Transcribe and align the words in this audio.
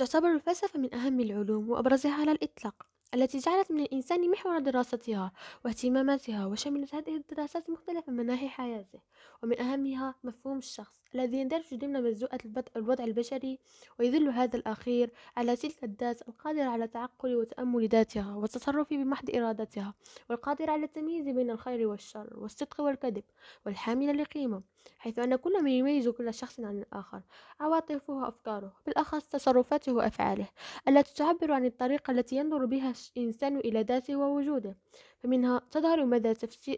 تعتبر 0.00 0.32
الفلسفة 0.32 0.78
من 0.78 0.94
أهم 0.94 1.20
العلوم 1.20 1.70
وأبرزها 1.70 2.12
على 2.12 2.32
الإطلاق 2.32 2.86
التي 3.14 3.38
جعلت 3.38 3.72
من 3.72 3.80
الإنسان 3.80 4.30
محور 4.30 4.58
دراستها 4.58 5.32
واهتماماتها 5.64 6.46
وشملت 6.46 6.94
هذه 6.94 7.16
الدراسات 7.16 7.70
مختلف 7.70 8.08
مناحي 8.08 8.48
حياته. 8.48 8.98
ومن 9.42 9.60
أهمها 9.60 10.14
مفهوم 10.24 10.58
الشخص 10.58 11.04
الذي 11.14 11.36
يندرج 11.36 11.74
ضمن 11.74 12.02
مجزوءة 12.02 12.38
الوضع 12.76 13.04
البشري 13.04 13.58
ويدل 13.98 14.28
هذا 14.28 14.56
الأخير 14.56 15.10
على 15.36 15.56
تلك 15.56 15.84
الذات 15.84 16.28
القادرة 16.28 16.64
على 16.64 16.88
تعقل 16.88 17.36
وتأمل 17.36 17.88
ذاتها 17.88 18.34
والتصرف 18.34 18.90
بمحض 18.90 19.36
إرادتها 19.36 19.94
والقادرة 20.30 20.70
على 20.72 20.84
التمييز 20.84 21.28
بين 21.28 21.50
الخير 21.50 21.88
والشر 21.88 22.28
والصدق 22.36 22.80
والكذب 22.80 23.24
والحاملة 23.66 24.12
لقيمة. 24.12 24.62
حيث 24.98 25.18
أن 25.18 25.36
كل 25.36 25.62
ما 25.62 25.70
يميز 25.70 26.08
كل 26.08 26.34
شخص 26.34 26.60
عن 26.60 26.78
الآخر 26.78 27.22
عواطفه 27.60 28.12
وأفكاره 28.12 28.72
بالأخص 28.86 29.28
تصرفاته 29.28 29.92
وأفعاله 29.92 30.48
التي 30.88 31.14
تعبر 31.14 31.52
عن 31.52 31.64
الطريقة 31.64 32.10
التي 32.10 32.36
ينظر 32.36 32.64
بها 32.64 32.94
الإنسان 33.16 33.56
إلى 33.56 33.82
ذاته 33.82 34.16
ووجوده 34.16 34.76
فمنها 35.22 35.60
تظهر 35.70 36.04
مدى 36.04 36.34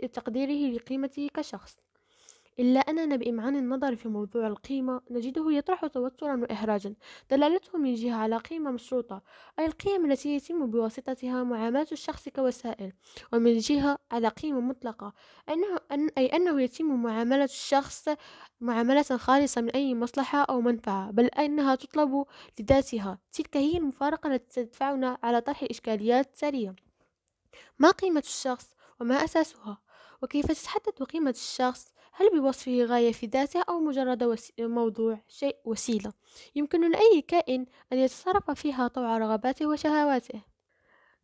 تقديره 0.08 0.74
لقيمته 0.77 1.28
كشخص. 1.34 1.81
إلا 2.59 2.80
أننا 2.80 3.16
بإمعان 3.16 3.56
النظر 3.56 3.97
في 3.97 4.09
موضوع 4.09 4.47
القيمة 4.47 5.01
نجده 5.11 5.52
يطرح 5.52 5.87
توترا 5.87 6.37
وإحراجا 6.37 6.95
دلالته 7.30 7.78
من 7.78 7.95
جهة 7.95 8.15
على 8.15 8.37
قيمة 8.37 8.70
مشروطة 8.70 9.23
أي 9.59 9.66
القيم 9.66 10.11
التي 10.11 10.37
يتم 10.37 10.70
بواسطتها 10.70 11.42
معاملة 11.42 11.87
الشخص 11.92 12.28
كوسائل 12.28 12.92
ومن 13.33 13.59
جهة 13.59 13.98
على 14.11 14.28
قيمة 14.28 14.61
مطلقة 14.61 15.12
أنه 15.48 15.78
أن 15.92 16.11
أي 16.19 16.27
أنه 16.27 16.62
يتم 16.62 17.02
معاملة 17.02 17.45
الشخص 17.45 18.09
معاملة 18.61 19.03
خالصة 19.03 19.61
من 19.61 19.70
أي 19.70 19.95
مصلحة 19.95 20.42
أو 20.42 20.61
منفعة 20.61 21.11
بل 21.11 21.27
أنها 21.27 21.75
تطلب 21.75 22.25
لذاتها. 22.61 23.19
تلك 23.33 23.56
هي 23.56 23.77
المفارقة 23.78 24.34
التي 24.34 24.64
تدفعنا 24.64 25.19
على 25.23 25.41
طرح 25.41 25.62
الإشكاليات 25.62 26.27
التالية 26.27 26.75
ما 27.78 27.91
قيمة 27.91 28.20
الشخص 28.20 28.75
وما 29.00 29.25
أساسها؟ 29.25 29.78
وكيف 30.22 30.47
تتحدد 30.47 31.03
قيمة 31.03 31.31
الشخص 31.31 31.92
هل 32.14 32.41
بوصفه 32.41 32.84
غاية 32.84 33.12
في 33.12 33.27
ذاته 33.27 33.62
أو 33.68 33.80
مجرد. 33.80 34.38
موضوع 34.58 35.20
شيء 35.28 35.56
وسيلة؟ 35.64 36.12
يمكن 36.54 36.91
لأي 36.91 37.22
كائن 37.28 37.66
أن 37.92 37.98
يتصرف 37.98 38.50
فيها 38.50 38.88
طوع 38.88 39.19
رغباته 39.19 39.66
وشهواته. 39.66 40.42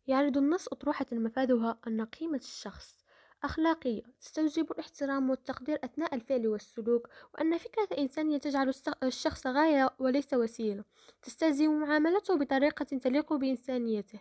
يعرض 0.07 0.37
النص 0.37 0.67
أطروحة 0.67 1.05
مفادها 1.11 1.77
أن 1.87 2.05
قيمة 2.05 2.37
الشخص 2.37 2.95
أخلاقية 3.43 4.01
تستوجب 4.21 4.71
الاحترام 4.71 5.29
والتقدير 5.29 5.79
أثناء 5.83 6.15
الفعل 6.15 6.47
والسلوك 6.47 7.07
وأن 7.33 7.57
فكرة 7.57 7.87
الإنسانية 7.91 8.37
تجعل 8.37 8.73
الشخص 9.03 9.47
غاية 9.47 9.89
وليس 9.99 10.33
وسيلة. 10.33 10.83
تستلزم 11.21 11.79
معاملته 11.79 12.35
بطريقة 12.37 12.83
تليق 12.83 13.33
بإنسانيته. 13.33 14.19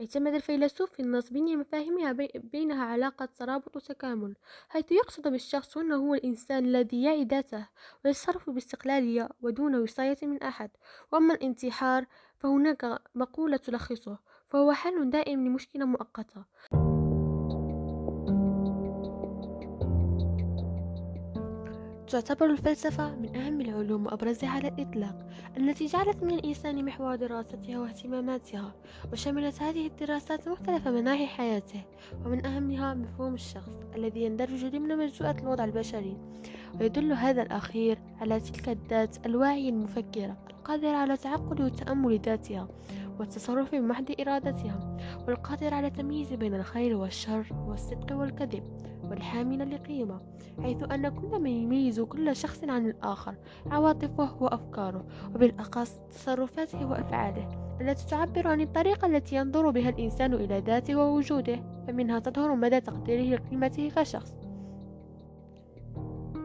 اعتمد 0.00 0.34
الفيلسوف 0.34 0.92
في 0.92 1.00
النص 1.00 1.30
بني 1.30 1.56
مفاهيمها 1.56 2.12
بينها 2.34 2.84
علاقة 2.84 3.28
ترابط 3.38 3.76
وتكامل 3.76 4.34
حيث 4.68 4.92
يقصد 4.92 5.28
بالشخص 5.28 5.76
أنه 5.76 5.96
هو 5.96 6.14
الإنسان 6.14 6.64
الذي 6.64 7.02
يعي 7.02 7.24
ذاته 7.24 7.68
ويتصرف 8.04 8.50
باستقلالية 8.50 9.28
ودون 9.42 9.74
وصاية 9.74 10.16
من 10.22 10.42
أحد. 10.42 10.70
وأما 11.12 11.34
الانتحار 11.34 12.06
فهناك 12.38 12.98
مقولة 13.14 13.56
تلخصه 13.56 14.18
فهو 14.48 14.72
حل 14.72 15.10
دائم 15.10 15.46
لمشكلة 15.46 15.84
مؤقتة. 15.84 16.44
تعتبر 22.06 22.46
الفلسفة 22.46 23.14
من 23.14 23.36
أهم 23.36 23.60
العلوم 23.60 24.06
وأبرزها 24.06 24.48
على 24.48 24.68
الإطلاق 24.68 25.26
التي 25.56 25.86
جعلت 25.86 26.22
من 26.22 26.30
الإنسان 26.30 26.84
محور 26.84 27.16
دراستها 27.16 27.78
واهتماماتها 27.78 28.74
وشملت 29.12 29.62
هذه 29.62 29.86
الدراسات 29.86 30.48
مختلف 30.48 30.88
مناحي 30.88 31.26
حياته 31.26 31.84
ومن 32.24 32.46
أهمها 32.46 32.94
مفهوم 32.94 33.34
الشخص 33.34 33.70
الذي 33.96 34.22
يندرج 34.22 34.66
ضمن 34.66 34.98
مجزوءة 34.98 35.36
الوضع 35.40 35.64
البشري 35.64 36.16
ويدل 36.80 37.12
هذا 37.12 37.42
الأخير 37.42 37.98
على 38.20 38.40
تلك 38.40 38.68
الذات 38.68 39.26
الواعية 39.26 39.70
المفكرة 39.70 40.36
القادرة 40.50 40.96
على 40.96 41.16
تعقل 41.16 41.62
وتأمل 41.62 42.18
ذاتها 42.18 42.68
والتصرف 43.18 43.74
بمحض 43.74 44.14
إرادتها 44.20 44.96
والقادرة 45.28 45.74
على 45.74 45.86
التمييز 45.86 46.32
بين 46.32 46.54
الخير 46.54 46.96
والشر 46.96 47.46
والصدق 47.66 48.16
والكذب. 48.16 48.62
والحامل 49.10 49.70
لقيمة 49.74 50.20
حيث 50.62 50.82
أن 50.92 51.08
كل 51.08 51.38
ما 51.38 51.48
يميز 51.48 52.00
كل 52.00 52.36
شخص 52.36 52.64
عن 52.64 52.86
الآخر 52.86 53.34
عواطفه 53.70 54.42
وأفكاره 54.42 55.06
وبالأخص 55.34 56.00
تصرفاته 56.10 56.86
وأفعاله 56.86 57.48
التي 57.80 58.06
تعبر 58.06 58.46
عن 58.48 58.60
الطريقة 58.60 59.06
التي 59.06 59.36
ينظر 59.36 59.70
بها 59.70 59.88
الإنسان 59.88 60.34
إلى 60.34 60.58
ذاته 60.58 60.96
ووجوده 60.96 61.62
فمنها 61.86 62.18
تظهر 62.18 62.54
مدى 62.54 62.80
تقديره 62.80 63.36
لقيمته 63.36 63.90
كشخص. 63.96 64.45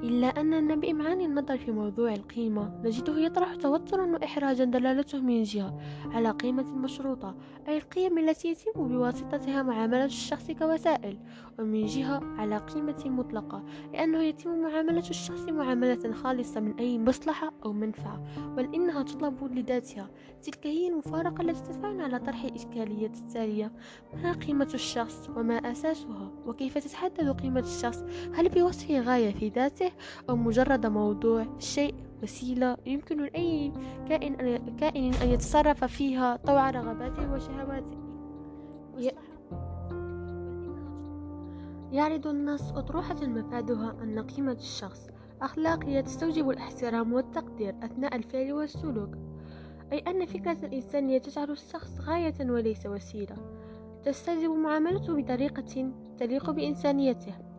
إلا 0.03 0.28
أننا 0.28 0.75
بإمعان 0.75 1.22
النظر 1.22 1.57
في 1.57 1.72
موضوع 1.72 2.13
القيمة. 2.13 2.81
نجده 2.84 3.19
يطرح 3.19 3.56
توترا 3.56 4.06
وإحراجا 4.06 4.63
دلالته 4.63 5.19
من 5.19 5.44
جهة 5.44 5.78
على 6.12 6.31
قيمة 6.31 6.75
مشروطة 6.75 7.35
أي 7.67 7.78
القيم 7.78 8.17
التي 8.17 8.47
يتم 8.47 8.88
بواسطتها 8.88 9.63
معاملة 9.63 10.06
الشخص 10.06 10.51
كوسائل 10.51 11.17
ومن 11.59 11.85
جهة 11.85 12.22
على 12.38 12.57
قيمة 12.57 13.03
مطلقة 13.06 13.63
لأنه 13.94 14.23
يتم 14.23 14.61
معاملة 14.61 15.09
الشخص 15.09 15.41
معاملة 15.41 16.13
خالصة 16.13 16.59
من 16.59 16.73
أي 16.79 17.00
مصلحة 17.00 17.53
أو 17.66 17.73
منفعة 17.73 18.23
بل 18.56 18.75
إنها 18.75 19.03
تطلب 19.03 19.53
لذاتها. 19.57 20.09
تلك 20.44 20.67
هي 20.67 20.88
المفارقة 20.88 21.41
التي 21.41 21.61
تدفعنا 21.61 22.03
على 22.03 22.19
طرح 22.19 22.44
الإشكالية 22.44 23.07
التالية. 23.07 23.72
ما 24.23 24.31
قيمة 24.31 24.69
الشخص 24.73 25.29
وما 25.35 25.56
أساسها؟ 25.56 26.31
وكيف 26.45 26.78
تتحدد 26.78 27.41
قيمة 27.41 27.59
الشخص؟ 27.59 28.03
هل 28.34 28.50
بوصفه 28.50 29.00
غاية 29.00 29.34
في 29.34 29.50
ذاته؟ 29.50 29.91
أو 30.29 30.35
مجرد 30.35 30.85
موضوع 30.85 31.46
شيء 31.59 31.96
وسيلة 32.24 32.78
يمكن 32.85 33.18
لأي 33.18 33.72
كائن 34.09 34.34
أن, 34.34 34.75
كائن 34.75 35.13
أن 35.13 35.29
يتصرف 35.29 35.84
فيها 35.84 36.35
طوع 36.35 36.69
رغباته 36.69 37.34
وشهواته. 37.34 38.02
يعرض 41.91 42.28
النص 42.28 42.72
أطروحة 42.72 43.28
مفادها 43.28 43.96
أن 44.03 44.19
قيمة 44.19 44.52
الشخص 44.52 45.07
أخلاقية 45.41 46.02
تستوجب 46.02 46.50
الاحترام 46.50 47.13
والتقدير 47.13 47.75
أثناء 47.84 48.16
الفعل 48.16 48.53
والسلوك. 48.53 49.16
أي 49.91 50.00
أن 50.00 50.25
فكرة 50.25 50.66
الإنسانية 50.66 51.18
تجعل 51.18 51.52
الشخص 51.52 52.00
غاية 52.00 52.52
وليس 52.52 52.85
وسيلة. 52.85 53.35
تستلزم 54.03 54.63
معاملته 54.63 55.22
بطريقة 55.22 55.91
تليق 56.18 56.52
بإنسانيته. 56.52 57.50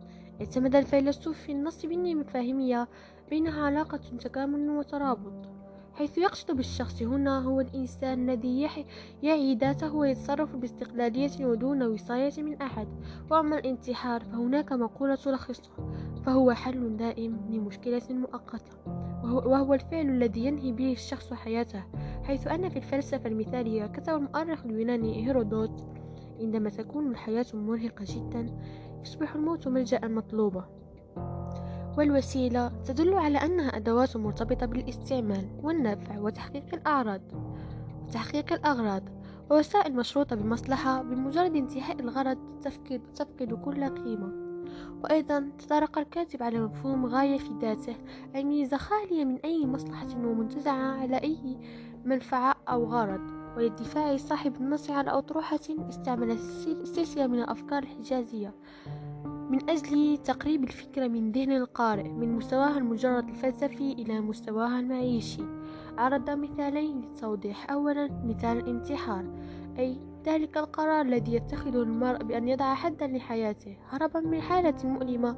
اعتمد 0.43 0.75
الفيلسوف 0.75 1.37
في 1.37 1.51
النص 1.51 1.85
بني 1.85 2.15
مفاهيمية 2.15 2.87
بينها 3.29 3.65
علاقة 3.65 3.97
تكامل 3.97 4.69
وترابط 4.69 5.49
حيث 5.93 6.17
يقصد 6.17 6.51
بالشخص 6.51 7.01
هنا 7.01 7.39
هو 7.39 7.61
الإنسان 7.61 8.29
الذي 8.29 8.69
يعي 9.23 9.55
ذاته 9.55 9.95
ويتصرف 9.95 10.55
باستقلالية 10.55 11.45
ودون 11.45 11.83
وصاية 11.83 12.31
من 12.37 12.61
أحد 12.61 12.87
وأما 13.31 13.59
الانتحار 13.59 14.23
فهناك 14.23 14.71
مقولة 14.71 15.15
تلخصه 15.15 15.71
فهو 16.25 16.51
حل 16.51 16.97
دائم 16.97 17.37
لمشكلة 17.49 18.03
مؤقتة 18.09 18.77
وهو 19.23 19.73
الفعل 19.73 20.09
الذي 20.09 20.45
ينهي 20.45 20.71
به 20.71 20.91
الشخص 20.91 21.33
حياته 21.33 21.83
حيث 22.23 22.47
أن 22.47 22.69
في 22.69 22.77
الفلسفة 22.77 23.29
المثالية 23.29 23.85
كتب 23.85 24.13
المؤرخ 24.13 24.65
اليوناني 24.65 25.27
هيرودوت 25.27 25.83
عندما 26.39 26.69
تكون 26.69 27.11
الحياة 27.11 27.45
مرهقة 27.53 28.05
جدا 28.07 28.57
يصبح 29.03 29.35
الموت 29.35 29.67
ملجأ 29.67 30.07
مطلوبا 30.07 30.65
والوسيلة 31.97 32.67
تدل 32.67 33.13
على 33.13 33.37
أنها 33.37 33.77
أدوات 33.77 34.17
مرتبطة 34.17 34.65
بالاستعمال 34.65 35.49
والنفع 35.63 36.19
وتحقيق 36.19 36.65
الأعراض 36.73 37.21
وتحقيق 38.07 38.53
الأغراض 38.53 39.03
ووسائل 39.51 39.95
مشروطة 39.95 40.35
بمصلحة 40.35 41.01
بمجرد 41.01 41.55
انتهاء 41.55 41.99
الغرض 41.99 42.37
تفقد, 42.61 43.01
تفقد 43.15 43.53
كل 43.53 43.89
قيمة. 43.89 44.43
وأيضا 45.03 45.51
تطرق 45.59 45.97
الكاتب 45.97 46.43
على 46.43 46.59
مفهوم 46.59 47.05
غاية 47.05 47.37
في 47.37 47.49
ذاته 47.61 47.95
أي 48.35 48.43
ميزة 48.43 48.77
خالية 48.77 49.25
من 49.25 49.37
أي 49.45 49.65
مصلحة 49.65 50.07
ومنتزعة 50.17 51.01
على 51.01 51.17
أي 51.17 51.57
منفعة 52.05 52.55
أو 52.69 52.85
غرض. 52.85 53.42
وللدفاع 53.57 54.17
صاحب 54.17 54.55
النص 54.55 54.89
على 54.89 55.11
أطروحة 55.11 55.59
استعمل 55.89 56.39
سلسلة 56.83 57.27
من 57.27 57.39
الأفكار 57.39 57.83
الحجازية 57.83 58.53
من 59.25 59.69
أجل 59.69 60.17
تقريب 60.17 60.63
الفكرة 60.63 61.07
من 61.07 61.31
ذهن 61.31 61.51
القارئ 61.51 62.09
من 62.09 62.35
مستواها 62.35 62.77
المجرد 62.77 63.29
الفلسفي 63.29 63.93
إلى 63.93 64.21
مستواها 64.21 64.79
المعيشي. 64.79 65.43
عرض 65.97 66.29
مثالين 66.29 67.01
للتوضيح. 67.01 67.71
أولا 67.71 68.09
مثال 68.25 68.57
الانتحار 68.57 69.25
أي 69.79 69.97
ذلك 70.25 70.57
القرار 70.57 71.01
الذي 71.01 71.33
يتخذه 71.33 71.83
المرء 71.83 72.23
بأن 72.23 72.47
يضع 72.47 72.73
حدا 72.73 73.07
لحياته. 73.07 73.77
هربا 73.89 74.19
من 74.19 74.41
حالة 74.41 74.75
مؤلمة 74.83 75.37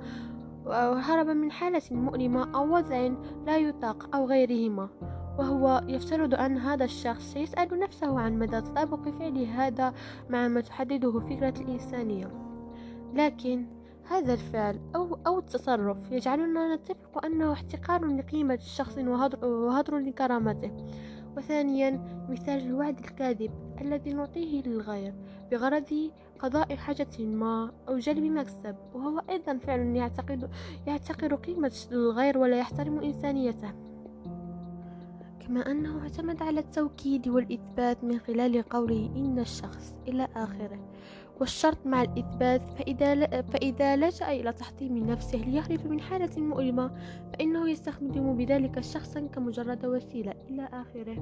أو 0.66 0.94
هربا 0.94 1.34
من 1.34 1.52
حالة 1.52 1.82
مؤلمة 1.92 2.56
أو 2.56 2.76
وضع 2.76 3.10
لا 3.46 3.58
يطاق 3.58 4.16
أو 4.16 4.26
غيرهما. 4.26 4.90
وهو 5.38 5.82
يفترض 5.88 6.34
أن 6.34 6.58
هذا 6.58 6.86
الشخص 6.86 7.34
سيسأل 7.34 7.80
نفسه 7.80 8.20
عن 8.20 8.40
مدى 8.40 8.62
تطابق 8.62 9.10
فعله 9.10 9.68
هذا 9.68 9.94
مع 10.30 10.48
ما 10.48 10.62
تحدده 10.62 11.20
فكرة 11.20 11.54
الإنسانية. 11.62 12.32
لكن 13.14 13.66
هذا 14.10 14.34
الفعل 14.34 14.80
أو, 14.96 15.18
أو 15.28 15.40
التصرف 15.40 16.12
يجعلنا 16.12 16.76
نتفق 16.76 17.26
أنه 17.26 17.54
احتقار 17.54 18.06
لقيمة 18.06 18.54
الشخص 18.54 18.98
وهدر 19.44 19.98
لكرامته. 19.98 20.72
وثانيا 21.38 22.26
مثال 22.30 22.60
الوعد 22.60 23.00
الكاذب 23.00 23.52
الذي 23.82 24.14
نعطيه 24.14 24.62
للغير 24.62 25.14
بغرض 25.52 26.12
قضاء 26.40 26.76
حاجة 26.76 27.20
ما 27.20 27.72
أو 27.90 27.98
جلب 27.98 28.24
مكسب. 28.24 28.76
وهو 28.94 29.22
أيضا 29.30 29.58
فعل 29.58 29.80
يعتقد 29.80 30.50
يعتقر 30.88 31.36
قيمة 31.36 31.74
الغير 31.92 32.38
ولا 32.38 32.58
يحترم 32.58 33.00
إنسانيته. 33.00 33.95
كما 35.48 35.72
أنه 35.72 36.02
اعتمد 36.02 36.42
على 36.42 36.60
التوكيد 36.60 37.28
والإثبات 37.28 38.04
من 38.04 38.20
خلال 38.20 38.64
قوله 38.64 39.12
إن 39.16 39.40
الشخص 39.40 39.94
إلى 40.08 40.28
آخره. 40.36 40.80
والشرط 41.40 41.86
مع 41.86 42.02
الإثبات 42.02 42.70
فإذا, 42.70 43.42
فإذا 43.42 43.96
لجأ 43.96 44.32
إلى 44.32 44.54
تحطيم 44.54 44.98
نفسه 44.98 45.38
ليهرب 45.38 45.88
من 45.88 46.02
حالة 46.02 46.42
مؤلمة 46.42 46.92
فإنه 47.34 47.70
يستخدم 47.70 48.38
بذلك 48.38 48.80
شخصا 48.80 49.20
كمجرد 49.20 49.86
وسيلة 49.86 50.34
إلى 50.50 50.70
آخره. 50.74 51.16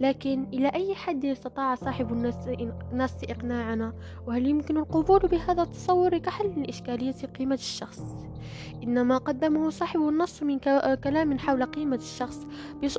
لكن 0.00 0.46
إلى 0.52 0.68
أي 0.68 0.94
حد 0.94 1.24
استطاع 1.24 1.74
صاحب 1.74 2.12
النص 2.92 3.24
إقناعنا؟ 3.30 3.92
وهل 4.26 4.46
يمكن 4.46 4.76
القبول 4.76 5.20
بهذا 5.20 5.62
التصور 5.62 6.18
كحل 6.18 6.62
لإشكالية 6.62 7.12
قيمة 7.38 7.54
الشخص؟ 7.54 8.02
إنما 8.82 9.18
قدمه 9.18 9.70
صاحب 9.70 10.00
النص 10.00 10.42
من 10.42 10.58
كلام 11.04 11.38
حول 11.38 11.64
قيمة 11.64 11.96
الشخص 11.96 12.46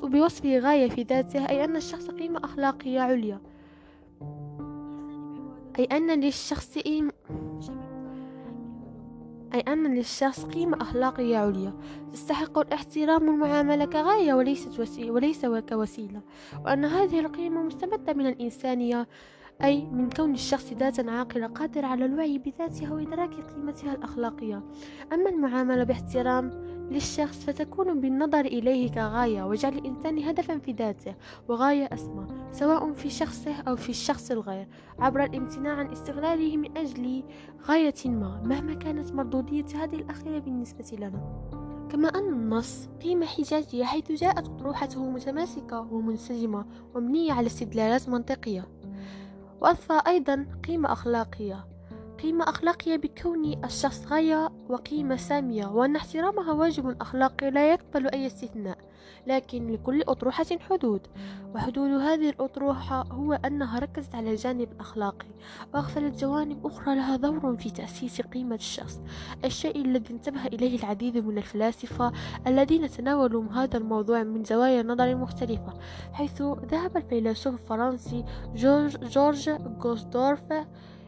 بوصفه 0.04 0.60
غاية 0.60 0.90
في 0.90 1.04
ذاته 1.04 1.50
أي 1.50 1.64
أن 1.64 1.76
الشخص 1.76 2.08
قيمة 2.08 2.40
أخلاقية 2.44 3.00
عليا. 3.00 3.42
أي 5.80 5.84
أن 5.86 6.20
للشخص 6.20 6.78
أي 9.54 9.60
أن 9.60 9.96
للشخص 9.96 10.46
قيمة 10.46 10.82
أخلاقية 10.82 11.38
عليا. 11.38 11.74
تستحق 12.14 12.58
الاحترام 12.60 13.28
والمعاملة 13.28 13.86
كغاية 13.86 14.34
وليست 14.34 14.80
وسيلة 14.80 15.12
وليس 15.12 15.46
كوسيلة 15.46 16.22
وأن 16.66 16.86
هذه 16.86 17.20
القيمة 17.20 17.64
مستمدة 17.64 18.14
من 18.14 18.28
الإنسانية 18.28 19.08
أي 19.64 19.86
من 19.86 20.10
كون 20.10 20.34
الشخص 20.34 20.74
ذاتا 20.74 21.12
عاقلة 21.12 21.48
قادرة 21.48 21.88
على 21.88 22.06
الوعي 22.06 22.38
بذاتها 22.38 22.94
وإدراك 22.94 23.34
قيمتها 23.34 23.94
الأخلاقية. 23.94 24.64
أما 25.14 25.30
المعاملة 25.30 25.84
باحترام 25.84 26.50
للشخص 26.92 27.46
فتكون 27.46 28.02
بالنظر 28.02 28.46
إليه 28.46 28.92
كغاية 28.92 29.44
وجعل 29.44 29.74
الإنسان 29.74 30.24
هدفا 30.24 30.58
في 30.58 30.72
ذاته 30.72 31.16
وغاية 31.48 31.90
أسمى. 31.94 32.43
سواء 32.54 32.94
في 32.94 33.10
شخصه 33.10 33.56
أو 33.68 33.76
في 33.76 33.90
الشخص 33.90 34.32
الغير 34.32 34.68
عبر 35.00 35.24
الامتناع 35.24 35.76
عن 35.76 35.92
استغلاله 35.92 36.58
من 36.58 36.78
أجل 36.78 37.24
غاية 37.68 37.94
ما 38.06 38.42
مهما 38.46 38.74
كانت 38.74 39.12
مردودية 39.12 39.66
هذه 39.76 39.96
الأخيرة 39.96 40.40
بالنسبة 40.40 40.98
لنا. 40.98 41.50
كما 41.92 42.08
أن 42.08 42.30
النص 42.34 42.90
قيمة 43.04 43.26
حجاجية 43.26 43.84
حيث 43.84 44.12
جاءت 44.12 44.48
أطروحته 44.48 45.10
متماسكة 45.10 45.80
ومنسجمة 45.94 46.66
ومبنية 46.96 47.34
على 47.34 47.48
استدلالات 47.48 48.10
منطقية. 48.10 48.68
وأضفى 49.62 50.02
أيضا 50.08 50.46
قيمة 50.68 50.92
أخلاقية 50.92 51.66
قيمة 52.24 52.50
أخلاقية 52.50 52.96
بكون 52.96 53.64
الشخص 53.66 54.08
غاية 54.08 54.50
وقيمة 54.70 55.16
سامية 55.16 55.68
وأن 55.68 55.96
احترامها 55.96 56.52
واجب 56.52 57.02
أخلاقي 57.02 57.52
لا 57.52 57.72
يقبل 57.72 58.08
أي 58.08 58.28
استثناء. 58.28 58.78
لكن 59.28 59.72
لكل 59.72 60.02
أطروحة 60.02 60.46
حدود. 60.70 61.08
وحدود 61.56 61.90
هذه 61.90 62.30
الأطروحة 62.30 63.04
هو 63.12 63.34
أنها 63.34 63.80
ركزت 63.80 64.16
على 64.16 64.32
الجانب 64.32 64.72
الأخلاقي 64.72 65.28
وأغفلت 65.74 66.20
جوانب 66.20 66.66
أخرى 66.66 66.96
لها 66.96 67.16
دور 67.16 67.58
في 67.58 67.70
تأسيس 67.70 68.22
قيمة 68.22 68.56
الشخص. 68.56 69.02
الشيء 69.46 69.82
الذي 69.82 70.14
انتبه 70.14 70.46
إليه 70.46 70.80
العديد 70.80 71.18
من 71.18 71.38
الفلاسفة 71.38 72.12
الذين 72.48 72.90
تناولوا 72.90 73.44
هذا 73.52 73.78
الموضوع 73.78 74.24
من 74.24 74.44
زوايا 74.44 74.84
نظر 74.84 75.16
مختلفة 75.16 75.74
حيث 76.14 76.42
ذهب 76.42 76.98
الفيلسوف 76.98 77.54
الفرنسي 77.54 78.26
جورج, 78.56 78.98
جورج 78.98 79.50
غوسدورف 79.84 80.42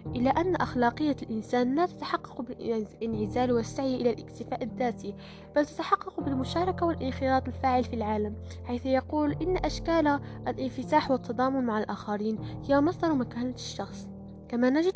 إلى 0.08 0.30
أن 0.30 0.56
أخلاقية 0.56 1.16
الإنسان 1.22 1.76
لا 1.76 1.86
تتحقق 1.86 2.42
بالانعزال 2.42 3.52
والسعي 3.52 3.96
إلى 3.96 4.10
الاكتفاء 4.10 4.64
الذاتي 4.64 5.16
بل 5.56 5.66
تتحقق 5.66 6.20
بالمشاركة 6.20 6.86
والانخراط 6.86 7.48
الفاعل 7.48 7.84
في 7.84 7.96
العالم 7.96 8.36
حيث 8.66 8.86
يقول 8.86 9.32
إن 9.32 9.58
أشكال 9.58 10.20
الانفتاح 10.48 11.12
والتضامن 11.12 11.64
مع 11.66 11.80
الآخرين 11.80 12.40
هي 12.68 12.82
مصدر 12.82 13.14
مكانة 13.14 13.54
الشخص. 13.54 14.08
كما 14.50 14.70
نجد 14.70 14.94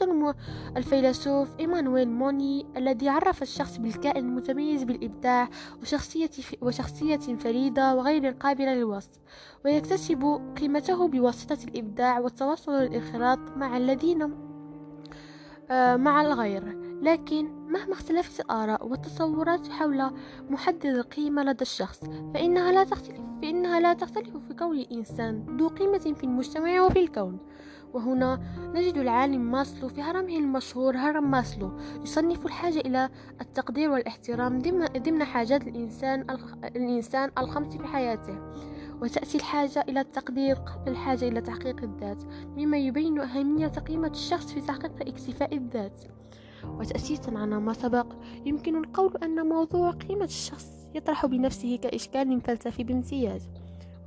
الفيلسوف 0.77 1.59
إيمانويل 1.59 2.09
موني 2.09 2.65
الذي 2.77 3.09
عرف 3.09 3.41
الشخص 3.41 3.77
بالكائن 3.77 4.25
المتميز 4.25 4.83
بالإبداع 4.83 5.49
وشخصية, 5.81 6.29
وشخصية 6.61 7.17
فريدة 7.17 7.95
وغير 7.95 8.31
قابلة 8.31 8.73
للوصف 8.73 9.19
ويكتسب 9.65 10.53
قيمته 10.59 11.07
بواسطة 11.07 11.57
الإبداع 11.63 12.19
والتواصل 12.19 12.71
والانخراط 12.71 13.39
مع 13.55 13.77
الذين 13.77 14.48
مع 15.97 16.21
الغير. 16.21 16.77
لكن 17.01 17.49
مهما 17.67 17.93
اختلفت 17.93 18.39
الآراء 18.39 18.87
والتصورات 18.87 19.67
حول 19.67 20.11
محدد 20.49 20.85
القيمة 20.85 21.43
لدى 21.43 21.61
الشخص 21.61 21.99
فإنها 22.33 22.71
لا 22.71 22.83
تختلف 22.83 23.19
فإنها 23.41 23.79
لا 23.79 23.93
تختلف 23.93 24.37
في 24.47 24.53
كون 24.53 24.77
الإنسان 24.77 25.57
ذو 25.59 25.67
قيمة 25.67 25.97
في 25.97 26.23
المجتمع 26.23 26.81
وفي 26.81 26.99
الكون. 26.99 27.37
وهنا 27.93 28.39
نجد 28.73 28.97
العالم 28.97 29.51
ماسلو 29.51 29.89
في 29.89 30.01
هرمه 30.01 30.37
المشهور 30.37 30.97
هرم 30.97 31.31
ماسلو 31.31 31.71
يصنف 32.03 32.45
الحاجة 32.45 32.79
إلى 32.79 33.09
التقدير 33.41 33.91
والإحترام 33.91 34.59
ضمن 34.97 35.23
حاجات 35.23 35.67
الإنسان 35.67 36.25
الإنسان 36.75 37.31
الخمس 37.37 37.77
في 37.77 37.87
حياته. 37.87 38.37
وتأتي 39.01 39.37
الحاجة 39.37 39.85
إلى 39.89 39.99
التقدير 39.99 40.55
قبل 40.55 40.91
الحاجة 40.91 41.27
إلى 41.27 41.41
تحقيق 41.41 41.83
الذات 41.83 42.23
مما 42.57 42.77
يبين 42.77 43.19
أهمية 43.19 43.67
قيمة 43.67 44.07
الشخص 44.07 44.53
في 44.53 44.61
تحقيق 44.61 44.91
اكتفاء 45.01 45.55
الذات. 45.55 46.03
وتأسيسا 46.65 47.31
على 47.35 47.59
ما 47.59 47.73
سبق 47.73 48.13
يمكن 48.45 48.75
القول 48.75 49.17
أن 49.23 49.47
موضوع 49.47 49.91
قيمة 49.91 50.25
الشخص 50.25 50.87
يطرح 50.95 51.25
بنفسه 51.25 51.75
كإشكال 51.75 52.41
فلسفي 52.41 52.83
بامتياز 52.83 53.49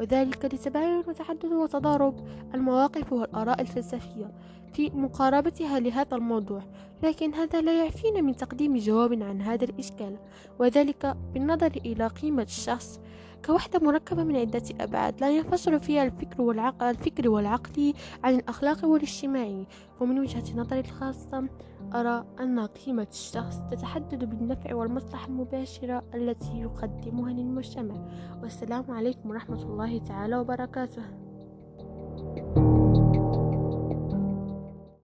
وذلك 0.01 0.45
لتباين 0.45 1.03
وتعدد 1.09 1.53
وتضارب 1.53 2.29
المواقف 2.55 3.13
والآراء 3.13 3.61
الفلسفية 3.61 4.33
في 4.73 4.91
مقاربتها 4.91 5.81
لهذا 5.81 6.17
الموضوع 6.17 6.63
لكن 7.03 7.35
هذا 7.35 7.61
لا 7.61 7.85
يعفينا 7.85 8.21
من 8.21 8.37
تقديم 8.37 8.77
جواب 8.77 9.23
عن 9.23 9.43
هذا 9.43 9.65
الإشكال 9.65 10.17
وذلك 10.59 11.17
بالنظر 11.35 11.73
إلى 11.87 12.07
قيمة 12.07 12.43
الشخص 12.43 13.01
كوحدة 13.47 13.79
مركبة 13.79 14.25
من 14.25 14.37
عدة 14.37 14.63
أبعاد 14.81 15.21
لا 15.21 15.31
ينفصل 15.31 15.81
فيها 15.81 16.03
الفكر 16.03 16.43
والعقل, 16.43 16.87
الفكر 16.87 17.29
والعقلي 17.31 17.95
عن 18.25 18.35
الأخلاق 18.35 18.85
والاجتماعي. 18.85 19.67
ومن 20.01 20.19
وجهة 20.19 20.57
نظري 20.57 20.81
الخاصة 20.81 21.49
أرى 21.95 22.25
أن 22.41 22.61
قيمة 22.61 23.07
الشخص 23.11 23.61
تتحدد 23.71 24.25
بالنفع 24.25 24.75
والمصلحة 24.75 25.29
المباشرة 25.29 26.03
التي 26.15 26.61
يقدمها 26.61 27.33
للمجتمع. 27.33 27.95
والسلام 28.43 28.91
عليكم 28.91 29.31
ورحمة 29.31 29.63
الله 29.63 29.99
تعالى 29.99 30.37
وبركاته. 30.37 31.22